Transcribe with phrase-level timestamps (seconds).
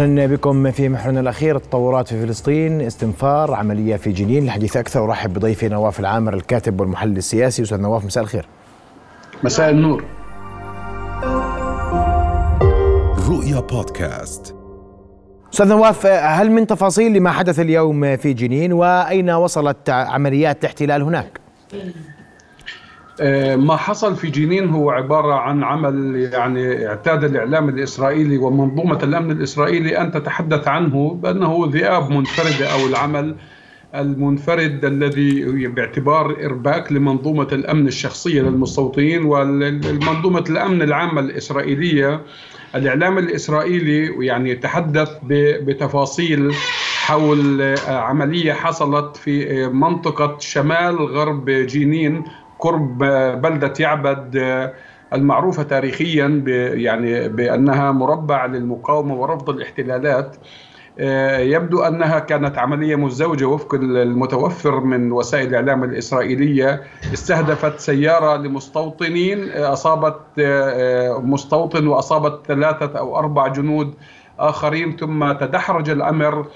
[0.00, 5.04] أهلا بكم في محورنا الأخير التطورات في فلسطين استنفار عملية في جنين الحديث أكثر.
[5.04, 7.62] أرحب بضيفي نواف العامر الكاتب والمحلل السياسي.
[7.62, 8.48] أستاذ نواف مساء الخير.
[9.44, 10.04] مساء النور.
[13.28, 14.54] رؤيا بودكاست.
[15.52, 21.40] أستاذ نواف هل من تفاصيل لما حدث اليوم في جنين؟ وأين وصلت عمليات الاحتلال هناك؟
[23.20, 29.30] آه، ما حصل في جنين هو عبارة عن عمل يعني اعتاد الإعلام الإسرائيلي ومنظومة الأمن
[29.30, 33.36] الإسرائيلي أن تتحدث عنه بأنه ذئاب منفردة أو العمل
[33.94, 42.20] المنفرد الذي باعتبار إرباك لمنظومة الأمن الشخصية للمستوطنين والمنظومة الأمن العامة الإسرائيلية.
[42.74, 46.54] الإعلام الإسرائيلي يعني تحدث بتفاصيل
[47.04, 52.24] حول عملية حصلت في منطقة شمال غرب جنين
[52.58, 52.98] قرب
[53.42, 54.72] بلدة يعبد آه،
[55.12, 60.36] المعروفة تاريخيا يعني بأنها مربع للمقاومة ورفض الاحتلالات.
[60.98, 66.82] آه، يبدو أنها كانت عملية مزدوجة وفق المتوفر من وسائل الإعلام الإسرائيلية.
[67.14, 70.20] استهدفت سيارة لمستوطنين آه، أصابت
[71.22, 73.94] مستوطن وأصابت ثلاثة أو أربع جنود
[74.38, 76.46] آخرين ثم تدحرج الأمر.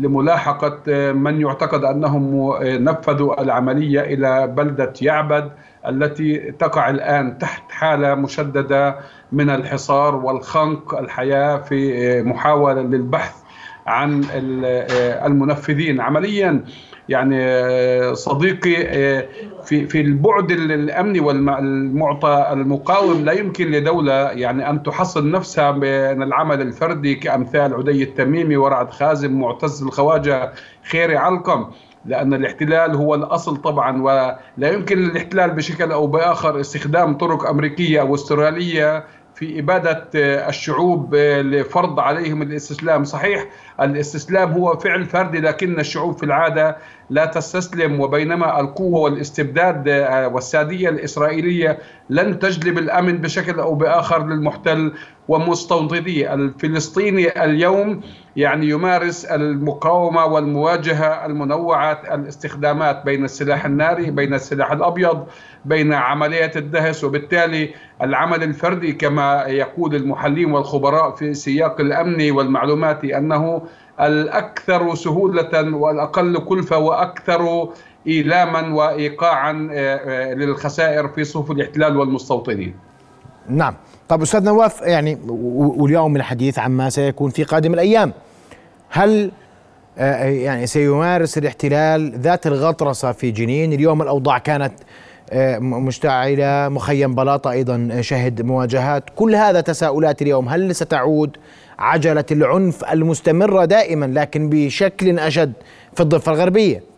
[0.00, 5.50] لملاحقة من يعتقد أنهم نفذوا العملية إلى بلدة يعبد
[5.88, 8.96] التي تقع الآن تحت حالة مشددة
[9.32, 13.39] من الحصار والخنق الحياة في محاولة للبحث
[13.86, 14.24] عن
[15.26, 16.00] المنفذين.
[16.00, 16.64] عمليا
[17.08, 19.28] يعني آه، صديقي آه،
[19.64, 26.60] في في البعد الأمني والمعطى المقاوم لا يمكن لدولة يعني أن تحصن نفسها من العمل
[26.60, 30.52] الفردي كأمثال عدي التميمي ورعد خازم معتز الخواجة
[30.90, 31.66] خيري علقم.
[32.04, 38.14] لأن الاحتلال هو الأصل طبعا ولا يمكن للاحتلال بشكل أو بآخر استخدام طرق أمريكية أو
[38.14, 39.04] أسترالية
[39.40, 40.08] في إبادة
[40.48, 43.04] الشعوب لفرض عليهم الاستسلام.
[43.04, 43.46] صحيح
[43.80, 46.76] الاستسلام هو فعل فردي لكن الشعوب في العادة
[47.10, 49.88] لا تستسلم وبينما القوة والاستبداد
[50.32, 51.78] والسادية الإسرائيلية
[52.10, 54.92] لن تجلب الأمن بشكل أو بآخر للمحتل
[55.28, 58.00] ومستوطنيه الفلسطيني اليوم
[58.36, 65.26] يعني يمارس المقاومة والمواجهة المنوعة الاستخدامات بين السلاح الناري بين السلاح الأبيض
[65.64, 67.70] بين عملية الدهس وبالتالي
[68.02, 73.62] العمل الفردي كما يقول المحللين والخبراء في سياق الأمني والمعلوماتي أنه
[74.00, 77.68] الأكثر سهولة والأقل كلفة وأكثر
[78.06, 82.74] إيلاما وإيقاعا آه، آه، للخسائر في صفوف الاحتلال والمستوطنين.
[83.48, 83.74] نعم.
[84.08, 88.12] طب أستاذ نواف يعني واليوم الحديث عما سيكون في قادم الأيام.
[88.88, 89.32] هل
[89.98, 94.72] آه، يعني سيمارس الاحتلال ذات الغطرسة في جنين؟ اليوم الأوضاع كانت
[95.60, 99.04] مشتعلة مخيم بلاطة أيضا شهد مواجهات.
[99.16, 101.36] كل هذا تساؤلات اليوم هل ستعود
[101.78, 105.52] عجلة العنف المستمرة دائما لكن بشكل أشد
[105.94, 106.89] في الضفة الغربية؟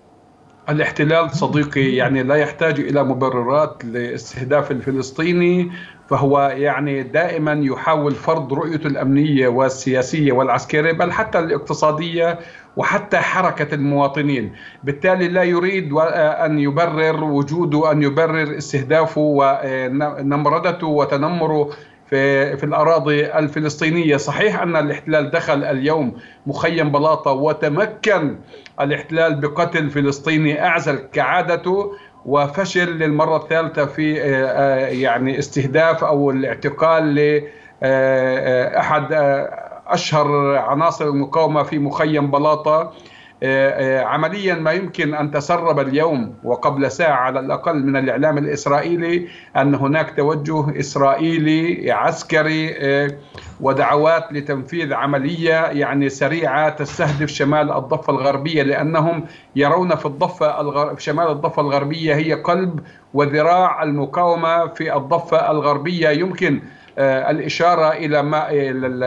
[0.68, 5.70] الاحتلال صديقي يعني لا يحتاج إلى مبررات لاستهداف الفلسطيني
[6.08, 12.38] فهو يعني دائما يحاول فرض رؤيته الأمنية والسياسية والعسكرية بل حتى الاقتصادية
[12.76, 14.52] وحتى حركة المواطنين،
[14.84, 21.70] بالتالي لا يريد أن يبرر وجوده أن يبرر استهدافه ونمردته وتنمره
[22.12, 28.38] في في الأراضي الفلسطينية، صحيح أن الاحتلال دخل اليوم مخيم بلاطة وتمكن
[28.80, 31.92] الاحتلال بقتل فلسطيني أعزل كعادته
[32.26, 41.62] وفشل للمرة الثالثة في آه، آه، يعني استهداف أو الاعتقال لاحد آه، أشهر عناصر المقاومة
[41.62, 42.92] في مخيم بلاطة.
[44.04, 50.16] عمليا ما يمكن أن تسرب اليوم وقبل ساعة على الأقل من الإعلام الإسرائيلي أن هناك
[50.16, 52.74] توجه إسرائيلي عسكري
[53.60, 59.24] ودعوات لتنفيذ عملية يعني سريعة تستهدف شمال الضفة الغربية لأنهم
[59.56, 60.94] يرون في الضفة الغر...
[60.96, 62.80] في شمال الضفة الغربية هي قلب
[63.14, 66.08] وذراع المقاومة في الضفة الغربية.
[66.08, 66.60] يمكن
[66.98, 68.48] آه، الإشارة إلى ما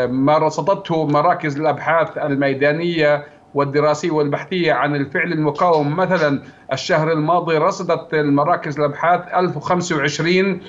[0.08, 3.26] ما رصدته مراكز الأبحاث الميدانية
[3.56, 5.96] والدراسية والبحثية عن الفعل المقاوم.
[5.96, 6.42] مثلا
[6.74, 10.62] الشهر الماضي رصدت المراكز الأبحاث 1025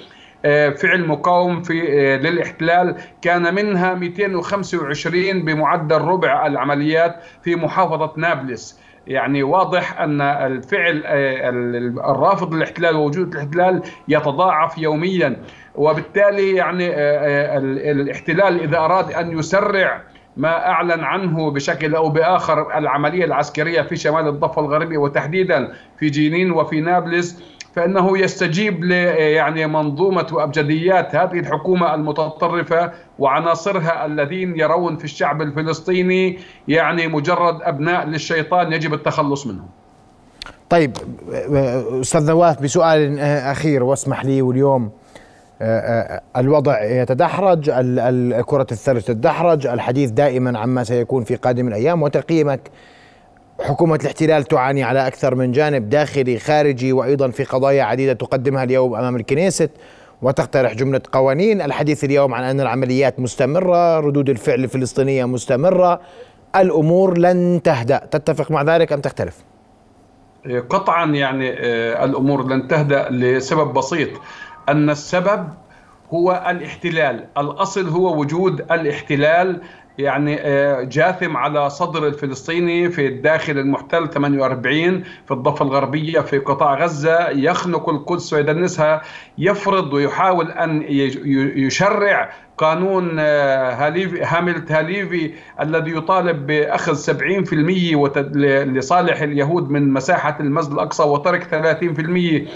[0.45, 2.97] آه، فعل مقاوم في آه، للاحتلال.
[3.23, 8.81] كان منها 225 بمعدل ربع العمليات في محافظة نابلس.
[9.07, 11.49] يعني واضح أن الفعل آه،
[12.11, 15.37] الرافض للاحتلال ووجود الاحتلال يتضاعف يوميا.
[15.75, 16.91] وبالتالي يعني
[17.91, 20.03] الاحتلال إذا أراد أن يسرع
[20.37, 26.53] ما أعلن عنه بشكل أو بآخر العملية العسكرية في شمال الضفة الغربية وتحديدا في جنين
[26.53, 27.43] وفي نابلس
[27.75, 36.39] فإنه يستجيب ل يعني منظومة وابجديات هذه الحكومة المتطرفة وعناصرها الذين يرون في الشعب الفلسطيني
[36.69, 39.69] يعني مجرد أبناء للشيطان يجب التخلص منهم.
[40.71, 40.97] طيب
[42.01, 44.91] أستاذ نواف بسؤال أخير واسمح لي واليوم
[46.37, 47.71] الوضع يتدحرج
[48.41, 52.61] كرة الثلج تتدحرج الحديث دائما عما سيكون في قادم الأيام وتقييمك
[53.61, 58.95] حكومة الاحتلال تعاني على أكثر من جانب داخلي خارجي وأيضا في قضايا عديدة تقدمها اليوم
[58.95, 59.71] أمام الكنيست
[60.23, 61.63] وتقترح جملة قوانين.
[61.63, 66.01] الحديث اليوم عن أن العمليات مستمرة ردود الفعل الفلسطينية مستمرة
[66.57, 67.99] الأمور لن تهدأ.
[68.11, 69.37] تتفق مع ذلك أم تختلف؟
[70.71, 74.09] قطعا يعني آه، الأمور لن تهدأ لسبب بسيط.
[74.69, 75.49] أن السبب
[76.15, 79.63] هو الاحتلال الأصل هو وجود الاحتلال
[79.99, 86.75] يعني آه، جاثم على صدر الفلسطيني في الداخل المحتل 48 في الضفة الغربية في قطاع
[86.75, 87.29] غزة.
[87.29, 89.03] يخنق القدس ويدنسها
[89.39, 90.85] يفرض ويحاول أن
[91.57, 98.09] يشرع قانون آه، هاليفي هاملت هاليفي الذي يطالب بأخذ 70%
[98.65, 102.49] لصالح اليهود من مساحة المسجد الأقصى وترك 30%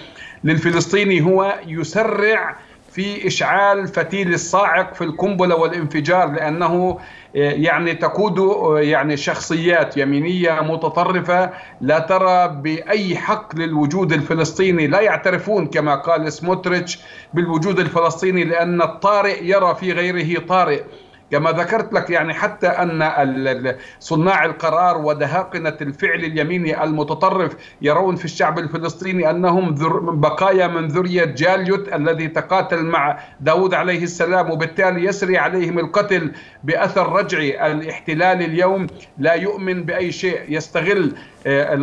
[0.44, 1.20] للفلسطيني.
[1.20, 2.56] هو يسرع
[2.90, 6.98] في إشعال فتيل الصاعق في القنبلة والانفجار لأنه
[7.34, 8.38] يعني تقود
[8.82, 11.50] يعني شخصيات يمينية متطرفة
[11.80, 14.86] لا ترى بأي حق للوجود الفلسطيني.
[14.86, 16.98] لا يعترفون كما قال سموتريتش
[17.34, 20.82] بالوجود الفلسطيني لأن الطارئ يرى في غيره طارئ.
[21.30, 28.58] كما ذكرت لك يعني حتى أن صناع القرار ودهاقنة الفعل اليميني المتطرف يرون في الشعب
[28.58, 29.74] الفلسطيني أنهم
[30.20, 36.32] بقايا من ذرية جاليوت الذي تقاتل مع داود عليه السلام وبالتالي يسري عليهم القتل
[36.64, 38.86] بأثر رجعي الاحتلال اليوم.
[39.18, 41.14] لا يؤمن بأي شيء يستغل
[41.46, 41.74] آه،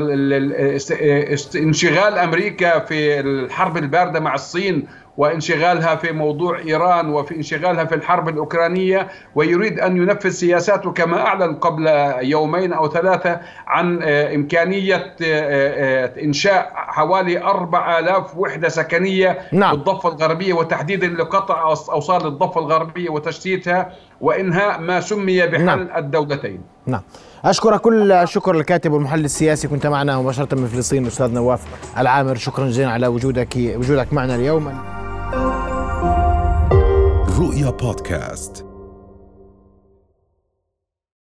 [1.55, 8.29] انشغال أمريكا في الحرب الباردة مع الصين وانشغالها في موضوع إيران وفي انشغالها في الحرب
[8.29, 11.87] الأوكرانية ويريد أن ينفذ سياساته كما أعلن قبل
[12.21, 19.75] يومين أو ثلاثة عن آه، إمكانية آه، آه، إنشاء حوالي 4000 وحدة سكنية نعم.
[19.75, 23.91] بالضفة الغربية وتحديدا لقطع أوصال الضفة الغربية وتشتيتها
[24.21, 25.89] وإنهاء ما سمي بحل نعم.
[25.97, 26.61] الدولتين.
[26.85, 27.01] نعم.
[27.45, 31.61] اشكرك كل الشكر الكاتب والمحلل السياسي كنت معنا مباشرة من فلسطين الاستاذ نواف
[31.97, 34.73] العامر شكرا جزيلا على وجودك وجودك معنا اليوم
[37.67, 38.66] رؤيا بودكاست